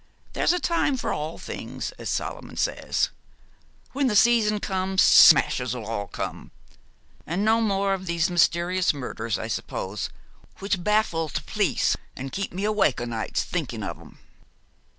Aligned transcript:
There's 0.33 0.51
a 0.51 0.59
time 0.59 0.97
for 0.97 1.13
all 1.13 1.37
things, 1.37 1.91
as 1.99 2.09
Solomon 2.09 2.57
says. 2.57 3.09
When 3.91 4.07
the 4.07 4.15
season 4.15 4.59
comes 4.59 4.99
t'smashes 5.03 5.75
all 5.75 6.07
coom. 6.07 6.49
And 7.27 7.45
no 7.45 7.61
more 7.61 7.93
of 7.93 8.07
these 8.07 8.27
mysterious 8.27 8.95
murders, 8.95 9.37
I 9.37 9.47
suppose, 9.47 10.09
which 10.57 10.83
baffle 10.83 11.29
t'police 11.29 11.95
and 12.15 12.31
keep 12.31 12.51
me 12.51 12.63
awake 12.63 12.99
o' 12.99 13.05
nights 13.05 13.43
thinking 13.43 13.83
of 13.83 13.99
'em.' 13.99 14.17